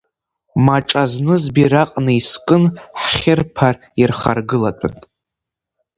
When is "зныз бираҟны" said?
1.11-2.11